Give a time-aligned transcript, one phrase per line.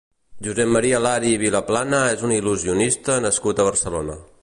[0.45, 4.23] Josep Maria Lari i Vilaplana és un il·lusionista nascut a Barcelona.